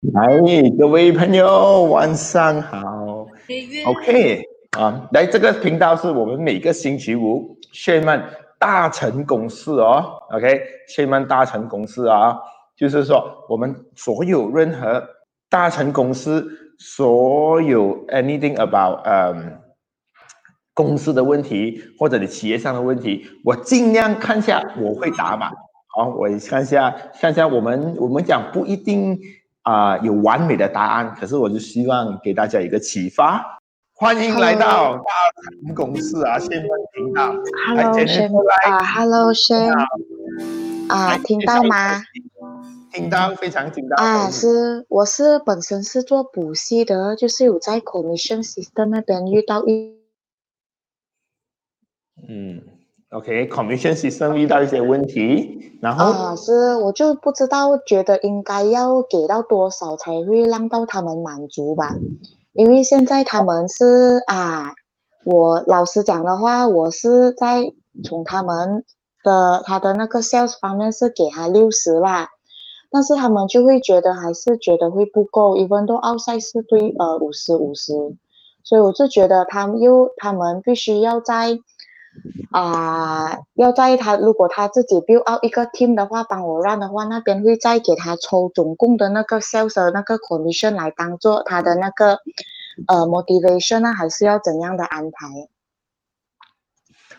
[0.00, 0.26] 来，
[0.78, 3.26] 各位朋友，晚上好。
[3.84, 8.24] OK 啊，来这个频道是我们每个星期五炫曼
[8.58, 10.02] 大成公司哦。
[10.30, 10.58] OK，
[10.88, 12.34] 炫曼大成公司啊，
[12.74, 15.06] 就是说我们所有任何
[15.50, 16.48] 大成公司
[16.78, 19.60] 所有 anything about 嗯
[20.72, 25.50] 公司的问题或者你企业上的问题，我尽量看下我会答嘛。
[25.94, 26.90] 好，我看下
[27.20, 29.20] 看下我们我们讲不一定。
[29.62, 33.58] 啊，有完美的答案，可是我就希望给大家一个启发。
[33.92, 35.02] 欢迎来到大
[35.66, 37.34] 成公司啊，先锋频道。
[37.66, 38.30] Hello，先
[38.64, 39.72] 啊，Hello，先
[40.88, 42.02] 啊，听到吗？
[42.90, 43.96] 听到，非常听到。
[44.02, 49.98] 啊，是，我是本身是做补习的，就是有在 commission system 那边遇到一，
[52.26, 52.69] 嗯。
[53.10, 61.96] OK，commission system 遇到一些问题，然后啊，是我就不知道，觉得应该要给到多少才会让到他们满足吧？
[62.52, 64.74] 因为现在他们是啊，
[65.24, 67.72] 我老实讲的话，我是在
[68.04, 68.84] 从他们
[69.24, 72.28] 的他的那个 sales 方面是给他六十啦，
[72.92, 77.92] 但是他们就会觉得还是觉得会不够，一分都奥赛是对呃五十五十，
[78.62, 81.58] 所以我就觉得他们又他们必须要在。
[82.50, 92.18] 啊，要在他如果他自己 build out 一个 team 的话，帮我 run 的话，那边会再给他抽总共的那个 sales 的那个 commission 来当做他的那个
[92.88, 95.26] 呃 motivation 呢，还是要怎样的安排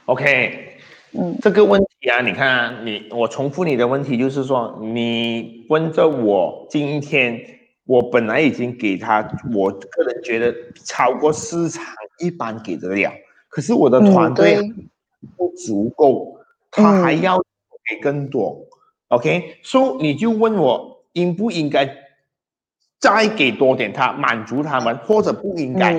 [0.06, 0.78] ？OK，
[1.14, 7.40] 嗯，这个问题啊，你看你我重复你的问题，就是说你问着我，今天
[7.86, 10.54] 我本来已经给他，我个人觉得
[10.84, 11.86] 超过市场
[12.20, 13.12] 一般给得了。
[13.52, 14.58] 可是我的团队
[15.38, 16.40] 不足够，
[16.72, 18.66] 他还要给更多
[19.10, 19.58] ，OK？
[19.62, 21.98] 所以你就问我应不应该
[22.98, 25.94] 再给多点，他满足他们，或者不应该，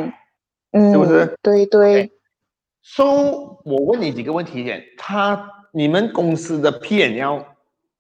[0.73, 1.37] 是不是？
[1.43, 2.11] 对对。
[2.83, 7.47] So，，我问你几个问题点，他你们公司的 P 要，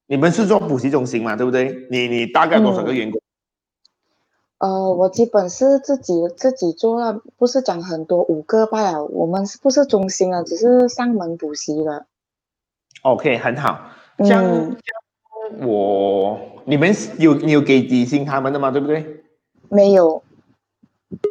[0.06, 1.36] 你们是做补习中心嘛？
[1.36, 1.86] 对不对？
[1.90, 3.20] 你你大概多少个员工？
[4.62, 9.04] 呃，我基本是自己自己做了，不是讲很多五个罢了。
[9.06, 10.40] 我们是不是中心啊？
[10.44, 12.06] 只是上门补习的。
[13.02, 13.80] OK，很好。
[14.24, 14.76] 像
[15.58, 18.70] 我你们有你有给底薪他们的吗？
[18.70, 19.24] 对不对？
[19.68, 20.22] 没有，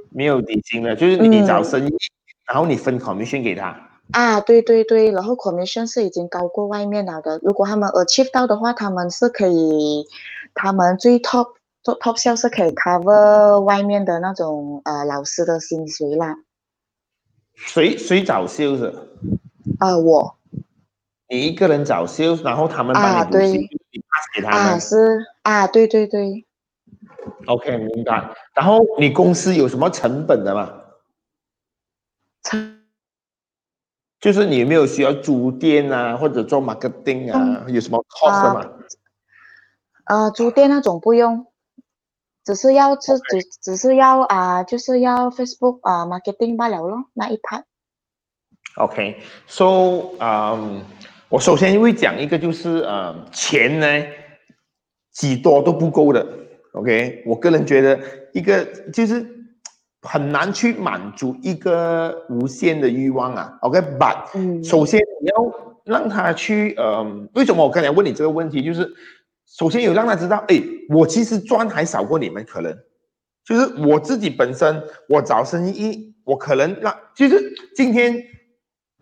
[0.10, 1.96] 没有底薪的，就是你找生意，
[2.46, 3.74] 然后你分 commission 给他。
[4.12, 7.40] 啊，对对对，然后 commission 是已经高过外面了的。
[7.42, 10.06] 如果他们 achieve 到的话，他们是可以，
[10.54, 11.48] 他们最 top。
[11.84, 16.36] 做 top sales 是可以 cover 外面的那种呃老师的薪水啦。
[17.56, 18.94] 谁谁找 sales？
[19.80, 20.38] 啊，我。
[21.30, 24.60] 你一个人找 sales，然后他们帮你补习，你 pass 给他们。
[24.60, 26.46] 啊，是啊，对对对。
[27.48, 28.36] OK，明白。
[28.54, 30.74] 然后你公司有什么成本的吗？
[32.44, 32.82] 成，
[34.20, 37.66] 就是你有没有需要租店啊，或者做 marketing 啊？
[37.70, 38.70] 有什么 cost 吗？
[40.06, 41.48] 呃，租店那种不用。
[42.44, 47.64] 只是要只只只是要啊，就是要 Facebook 啊，marketing 罢了咯，那一 part。
[48.78, 50.82] OK，so 嗯，
[51.30, 54.08] 我首先会讲一个就是呃，钱呢，
[55.12, 56.26] 几多都不够的。
[56.74, 58.00] OK，我个人觉得
[58.34, 59.24] 一个就是
[60.02, 63.58] 很难去满足一个无限的欲望啊。
[63.62, 67.04] OK，but 首先你要让他去呃，
[67.36, 68.92] 为什么我刚才问你这个问题，就是。
[69.58, 72.76] 首先有让他知道，哎，我其实赚还少过你们，可能
[73.46, 78.24] 就是我自己本身，我找生意，我可能让，就是今天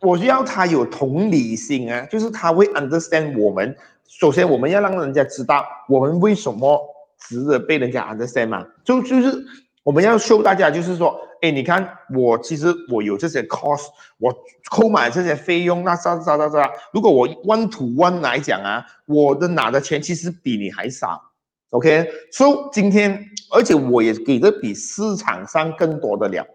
[0.02, 3.76] 我要他有同理心啊，就是他会 understand 我们。
[4.08, 6.80] 首先我们要让人家知道我们为什么
[7.20, 9.46] 值得被人家 understand 嘛，就就是。
[9.82, 14.34] 我们要 show 大家，就是说，哎，你看我其实我有这些 cost，我
[14.70, 21.22] 购买这些费用，那啥啥啥啥，如果我 one to one 来讲啊，我的拿的钱其实比你还少
[21.70, 22.10] ，OK？
[22.32, 26.46] 所以今天，而且我也给的比市场上更多的了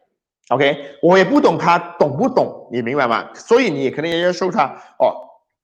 [0.49, 0.76] ，OK？
[1.03, 3.29] 我也不懂他懂不懂，你明白吗？
[3.35, 4.67] 所以你也可能也要 show 他，
[4.99, 5.17] 哦，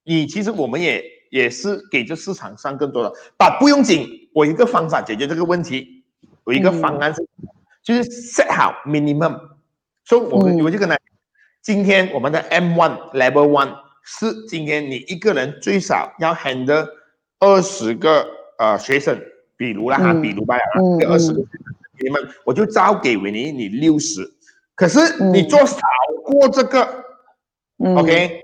[0.04, 6.04] 你其实我们也也是给这市场上更多的，但不用紧，我一个方法解决这个问题，
[6.44, 7.26] 我一个方案是。
[7.90, 9.36] 就是 set 好 minimum，
[10.04, 10.96] 所以我们我就跟他，
[11.60, 16.86] 今天我们的 M one level one 是今天你一个人最少要 handle
[17.40, 18.24] 二十个
[18.58, 19.20] 呃学生，
[19.56, 20.56] 比如啦哈，比如吧，
[21.00, 24.22] 这二十个学生，你们我就招给维尼你六十，
[24.76, 25.80] 可是你做少
[26.22, 27.04] 过这个
[27.96, 28.40] ，OK，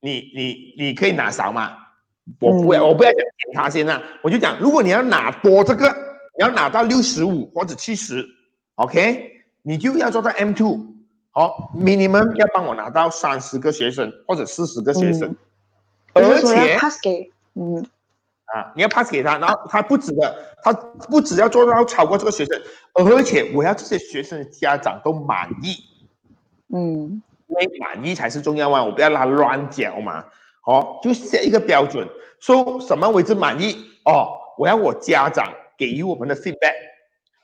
[0.00, 1.78] 你你你可以拿少嘛？
[2.40, 3.22] 我不要我不要讲
[3.54, 6.12] 他先啊，我就讲如果你要拿多这个。
[6.34, 8.26] 你要拿到六十五或者七十
[8.76, 10.78] ，OK，你就要做到 M two，
[11.30, 15.34] 好，minimum 要帮我拿到三十个学生或者四十个学生，
[16.14, 17.84] 而而且 pass 给嗯。
[18.46, 22.60] 啊，你要 pass 给他，然后他不止的，他不只要做到超过这个学生，
[22.92, 25.76] 而且我要这些学生的家长都满意，
[26.74, 27.22] 嗯。
[27.48, 30.24] 因为满意才是重要嘛，我不要让他乱讲嘛，
[30.62, 32.08] 好，就设一个标准，
[32.40, 33.76] 说什么为之满意？
[34.06, 36.72] 哦，我要我家长给予我们的 feedback，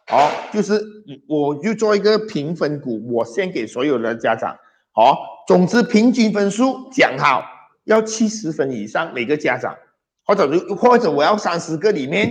[0.09, 0.81] 好，就是
[1.29, 4.57] 我就做一个评分股，我先给所有的家长，
[4.93, 7.45] 好，总之平均分数讲好
[7.85, 9.77] 要七十分以上每个家长。
[10.25, 12.31] 或者如或者我要三十个里面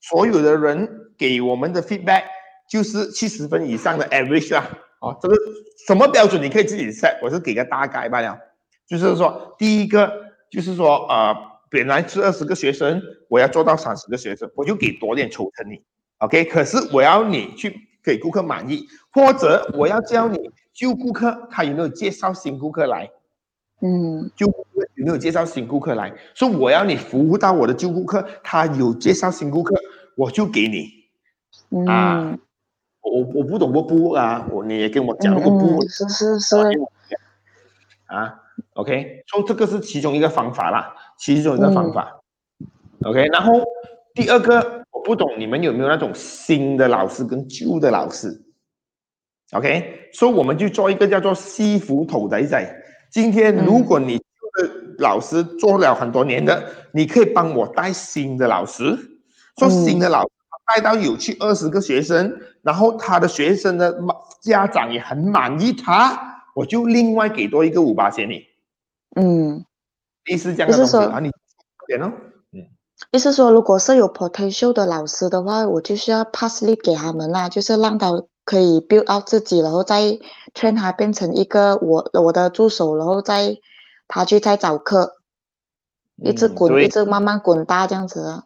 [0.00, 2.24] 所有的人给我们的 feedback
[2.68, 4.68] 就是七十分以上的 average 啦。
[5.00, 5.36] 哦，这个
[5.86, 8.36] 什么标准你可以自己 set，我是给个大概罢了。
[8.88, 10.12] 就是说，第一个
[10.50, 11.32] 就是说，呃，
[11.70, 15.80] 本来是二十个学生，我要做到三十个学生，我就给多点抽成你
[16.20, 16.44] ，OK？
[16.46, 23.10] 可是我要你去给顾客满意，或者我要教你旧顾客他有没有介绍新顾客来。
[23.82, 26.12] 嗯旧顾客有没有介绍新顾客来？
[26.34, 29.74] 说我要你服务到我的旧顾客，他有介绍新顾客，
[30.16, 30.88] 我就给你。
[31.70, 32.38] 嗯啊
[33.02, 36.56] 我我不懂我不啊，我你也跟我讲，嗯如果不嗯是是是
[38.04, 38.34] 啊
[38.74, 42.20] ，OK，所以这个是其中一个方法啦，其中一个方法。
[43.04, 43.64] OK，然后
[44.14, 44.79] 第二个，我
[45.10, 48.30] 不懂你们有没有那种新的老师跟旧的老师
[49.50, 52.82] ？OK，所以我们就做一个叫做西服头仔仔。
[53.10, 54.22] 今天如果你旧
[54.62, 58.96] 的老师做了很多年的，你可以帮我带新的老师，
[59.56, 60.30] 做新的老师
[60.72, 62.32] 带到有去二十个学生，
[62.62, 68.44] 然后他的学生的满家长也很满意他，我就另外给多一个五八千你，
[69.16, 69.64] 嗯，
[70.30, 71.32] 意思这样的东西啊，你
[71.88, 72.12] 点哦。
[73.12, 80.18] 意思说，如果是有 potential 的老师的话，我就是要 pass lead 给他们啦，就是让他可以 build out 自己，然后再
[80.54, 83.56] train 他变成一个我我的助手，然后再
[84.06, 85.16] 他去再找课，
[86.22, 88.44] 一直滚，嗯一直慢慢滚大这样子啊。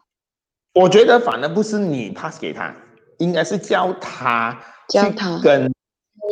[0.73, 2.75] 我觉得反而不是你 pass 给他，
[3.19, 4.59] 应该是教他
[4.89, 5.71] 去教他跟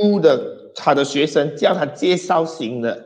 [0.02, 3.04] 旧的他的学生叫他介绍新的，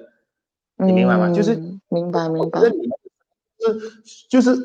[0.77, 1.31] 你明白吗？
[1.33, 2.61] 就是嗯明白明白
[3.59, 4.55] 是就是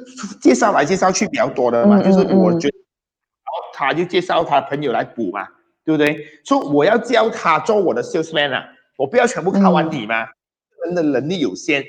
[0.41, 5.47] 介绍来介绍去比较多的嘛，嗯就是我觉得，然后他就介绍他朋友来补嘛，
[5.85, 6.27] 对不对？
[6.45, 8.65] 所以我要教他做我的 salesman 啊，
[8.99, 10.27] 我不要全部靠完你嘛，
[10.85, 11.85] 人的能力有限，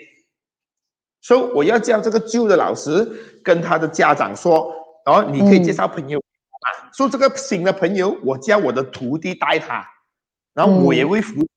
[1.21, 3.05] 所以我要叫这个旧的老师
[3.43, 4.73] 跟他的家长说，
[5.05, 9.85] 然后你可以介绍朋友啊，说这个新的朋友，我叫我的徒弟带他，
[10.53, 11.47] 然后我也会服务，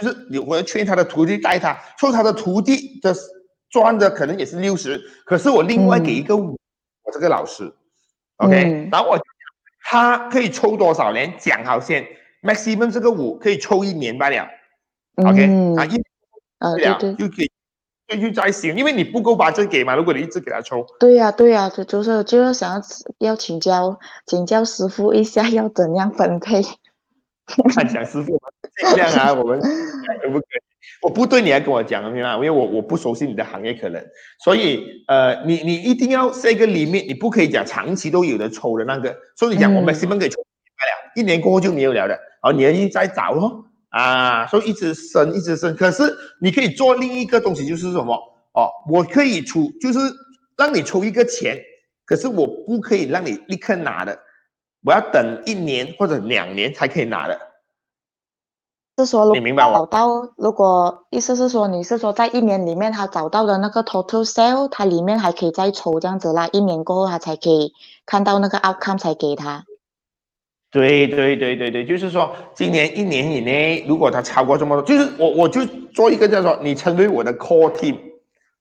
[0.00, 3.14] 就是有我要劝他的徒弟带他，说他的徒弟的
[3.74, 6.56] 赚的可能也是六十，可是我另外给一个五、
[7.02, 7.74] 我这个老师
[8.36, 8.88] ，OK，、嗯。
[8.92, 9.18] 然后我
[9.82, 12.06] 他可以抽多少年讲好先
[12.40, 14.46] ，maximum 这个五可以抽一年罢了、
[15.16, 15.74] o k 嗯。
[15.76, 15.96] 啊一
[16.58, 17.28] 啊，对了对对。
[17.28, 17.50] 就可以
[18.06, 22.82] 就就再行，因为你不够把这给嘛，如果你一直给他抽，对呀对呀，就就是就是想要
[23.18, 26.62] 要请教请教师傅一下，要怎样分配？
[27.74, 28.40] 看讲师傅
[28.78, 30.73] 尽量啊，我们看可不可以？
[31.04, 32.36] 我不对你来跟我讲，明白吗？
[32.36, 34.02] 因为我我不熟悉你的行业可能，
[34.42, 39.74] 所以呃，你你一定要设一个 limit，你不可以讲长期都有的抽的那个，所以你讲嗯。
[39.74, 46.02] 我们 maximum 可以抽一了，一年过后就没有了的，然后你要一再找咯，啊，所以一直升一直升，可是
[46.40, 48.14] 你可以做另一个东西，就是什么？
[48.54, 49.98] 哦，我可以出就是
[50.56, 51.60] 让你抽一个钱，
[52.06, 54.18] 可是我不可以让你立刻拿的，
[54.82, 57.38] 我要等一年或者两年才可以拿的。
[58.96, 67.72] 是说，你明白我找到，如果意思是说，你是说在一年里面他找到的那个 total sale，它里面还可以再抽这样子啦，一年过后他才可以
[68.06, 69.64] 看到那个 outcome 才给他。
[70.70, 77.96] 对对对对对，就是说，今年一年以内，如果他超过这么多，就是我我就做一个叫做你成为我的 core team，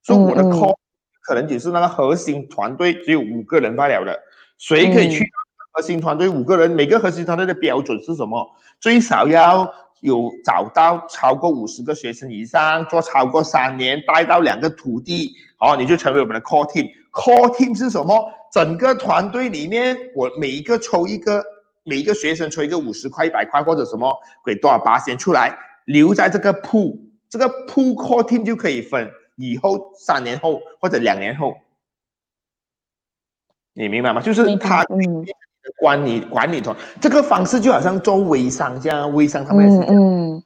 [0.04, 0.76] 说我的 core
[1.22, 4.20] 可能只是那个核心团队只有五个人罢了的，
[4.58, 5.28] 谁可以去
[5.72, 6.70] 核心团队五个人？
[6.70, 8.48] 每个核心团队的标准是什么？
[8.80, 9.74] 最少要
[10.04, 16.88] 有找到超过五十个学生以上，做超过三年，带到两个徒弟，哦，你就成为我们的 core team。
[17.12, 18.32] core team 是什么？
[18.52, 21.44] 整个团队里面，我每一个抽一个。
[21.86, 31.58] 每一个学生抽一个五十块、一百块或者什么，给多少八先出来，留在这个铺，这个铺 core team 就可以分以后三年后或者两年后，
[33.74, 34.22] 你明白吗？
[34.22, 35.26] 就是他嗯
[35.78, 40.44] 管理管理团这个方式就好像做微商这样，微商他们也是嗯这样、嗯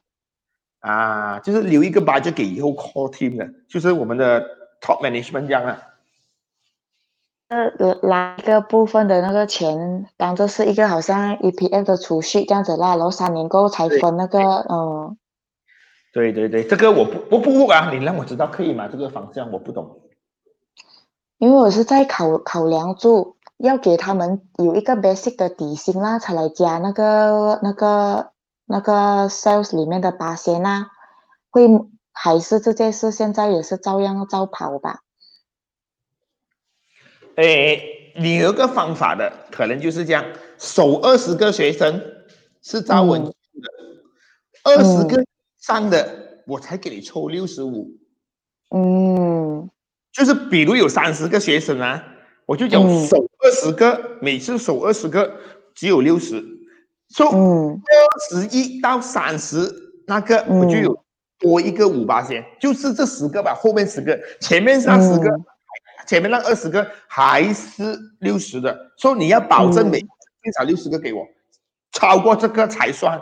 [0.80, 4.40] 啊，就是留一个 budget 给以后 core team 的，就是我们的
[4.80, 5.82] top management 这样啊。
[7.48, 15.16] 呃来一个部分的那个钱，当做是一个好像 EPF 的储蓄这样子啦，然后三年过后才分那个嗯。
[16.12, 18.88] 对对对，这个我不我不啊，你让我知道可以吗？
[18.90, 20.00] 这个方向我不懂。
[21.38, 28.32] 因为我是在考考量住要给他们有一个 basic 的底薪啦，才来加那个那个
[28.66, 30.90] 那个 sales 里面的八仙啦，
[31.50, 31.68] 会
[32.12, 35.00] 还是这件事现在也是照样照跑吧？
[37.34, 40.24] 诶，你有个方法的，可能就是这样，
[40.58, 42.00] 首二十个学生
[42.62, 43.32] 是招稳的，
[44.64, 45.24] 二十、个
[45.58, 47.90] 上的我才给你抽六十五。
[48.70, 49.70] 嗯
[50.12, 52.04] 就是比如有三十个学生啊，
[52.48, 53.06] 我就讲嗯。
[53.06, 55.30] 首二十个，每次守二十个
[55.74, 56.40] 只有六十。
[57.30, 57.78] 嗯。
[57.78, 59.70] 二十一到三十
[60.06, 61.04] 那个我就有
[61.38, 65.44] 多一个五八先，就是这十个吧，后面十个，前面那十个，嗯。
[66.06, 69.90] 前面那二十个还是六十的，所以你要保证嗯。
[69.90, 71.26] 每至少六十个给我，
[71.92, 73.20] 超过这个才算。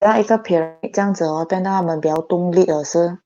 [0.00, 3.18] 让一个 period 这样子哦，变到他们比较动力了是？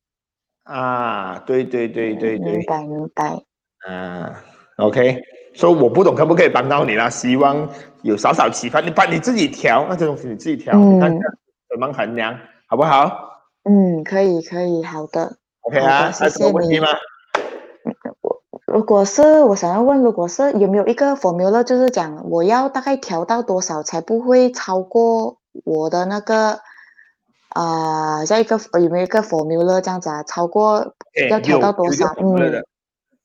[0.62, 2.53] 啊，对对对对对。
[2.59, 3.43] 明，白明白。
[3.87, 4.43] 啊
[4.77, 5.21] ，OK，
[5.55, 7.69] 所以我不懂可不可以帮到你啦，希望
[8.03, 8.81] 有少少启发。
[8.81, 11.21] 你把你自己调那些东西，你自己调，你看嗯
[11.71, 13.11] 怎么衡量，好不好
[13.65, 15.37] 嗯，可以可以，好的。
[15.62, 16.89] ？OK 啊，谢还有什么谢你问题吗？
[18.67, 26.59] 如果是我想要问，如果是有没有一个 formula，就是讲我要大概调到多少才不会超过我的那个
[27.51, 30.23] 啊，像一个有没有一个 formula 这样子啊？
[30.23, 32.65] 超过哎要调到多少嗯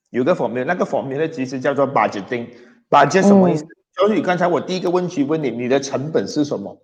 [0.10, 2.48] 有个 formula，那个 formula 其实叫做 budgeting。
[2.90, 3.64] budget 什么意思？
[3.64, 6.80] 嗯就是刚才我第一个问题问你，你的成本是什么？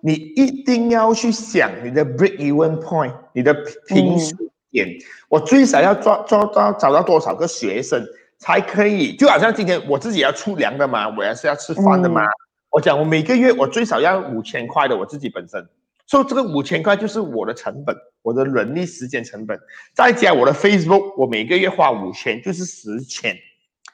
[0.00, 3.52] 你一定要去想你的 break even point，你的
[3.88, 4.36] 平嗯数
[4.70, 4.86] 点。
[5.28, 8.00] 我最少要抓抓到找到多少个学生
[8.38, 9.16] 才可以？
[9.16, 12.22] 就好像今天我自己要出粮的嘛，我也是要吃饭的嘛。
[12.24, 12.28] 嗯
[12.70, 15.66] 我讲我每个月我最少要五千块的，我自己本身。
[16.06, 19.58] 所以这个五千块就是我的成本，我的人力时间成本，
[19.94, 23.36] 再加我的 Facebook，我每个月花五千，就是十千。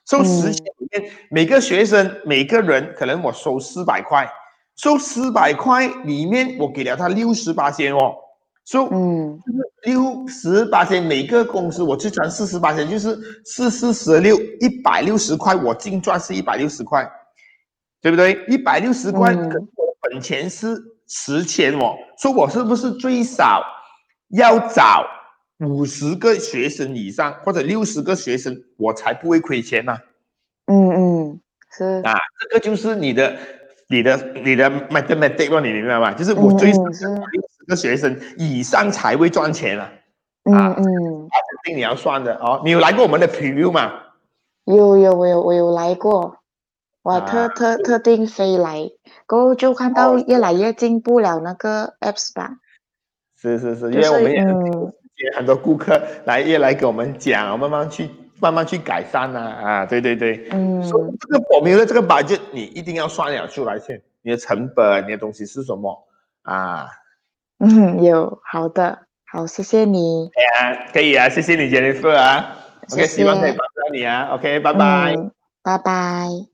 [0.06, 0.24] 收嗯。
[0.24, 4.28] 十千里面，每个学生每个人可能我收四百块，
[4.76, 8.14] 收四百块里面我给了他六十八千哦，
[8.66, 9.38] 收嗯。
[9.84, 17.10] 六十八千，每个公司我去赚四十八千，就是四四十六一百六十块，我净赚是一百六十块，
[18.00, 18.44] 对不对？
[18.48, 19.48] 一百六十块，嗯。
[19.48, 20.76] 可是我的本钱是
[21.14, 23.62] 十千哦，说我是不是最少
[24.30, 25.04] 要找
[25.58, 29.94] 五十个学生以上，或者六十个学生，我才不会亏钱呢、
[30.66, 31.40] 嗯嗯，
[31.76, 32.14] 是啊？
[32.40, 33.36] 这个就是你的、
[33.88, 36.14] 你的、你的 mathematics 咯，你明白吗？
[36.14, 39.92] 就是我最少嗯是六十个学生以上才会赚钱啊。
[40.44, 41.28] 嗯啊嗯，肯
[41.64, 42.62] 定你要算的哦。
[42.64, 43.92] 你有来过我们的 preview 吗？
[44.64, 46.38] 有有我有我有来过，
[47.02, 48.90] 我特啊特特定飞来，
[49.26, 52.50] 过后就看到越来越进步了那个 apps 吧，
[53.40, 58.08] 是是是，因为我们也嗯也很多顾客来也来给我们讲，慢慢去
[58.40, 60.48] 慢慢去改善呐啊对对对。
[60.52, 66.06] 嗯所以这个我们的这个 budget 你一定要算了出来先，你的成本、你的东西是什么
[66.42, 66.88] 啊？
[67.58, 70.28] 嗯有好的好，谢谢你，
[70.60, 72.56] 啊，可以啊，谢谢你 Jennifer 啊。
[72.92, 74.34] OK，谢希望可以帮到你啊。
[74.34, 75.14] OK，拜拜。
[75.16, 75.30] 嗯，
[75.62, 76.51] 拜拜。